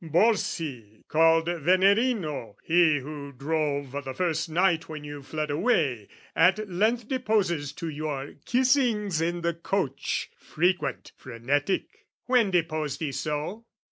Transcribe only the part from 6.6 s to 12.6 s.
length "Deposes to your kissings in the coach," Frequent, frenetic..." "When